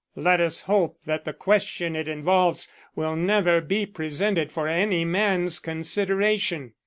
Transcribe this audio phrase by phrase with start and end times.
[0.15, 5.59] Let us hope that the question it involves will never be presented for any man's
[5.59, 6.73] consideration."